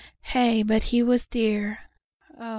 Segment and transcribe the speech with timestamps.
[0.33, 1.77] Heigh, but he was dear,
[2.39, 2.49] O!